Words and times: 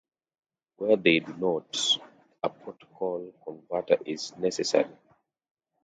Where 0.77 0.97
they 0.97 1.19
do 1.19 1.31
not, 1.37 1.77
a 2.41 2.49
protocol 2.49 3.31
converter 3.45 3.99
is 4.03 4.35
necessary. 4.35 4.89